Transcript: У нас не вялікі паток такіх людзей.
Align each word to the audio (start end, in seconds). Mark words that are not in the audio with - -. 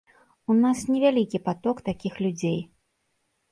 У 0.51 0.55
нас 0.61 0.79
не 0.91 1.01
вялікі 1.03 1.41
паток 1.51 1.85
такіх 1.91 2.19
людзей. 2.25 2.59